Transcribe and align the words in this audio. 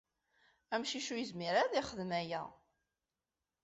Amcic 0.73 1.07
ur 1.13 1.19
yezmir 1.19 1.53
ara 1.57 1.61
ad 1.69 1.73
yexdem 1.75 2.11
aya. 2.19 2.41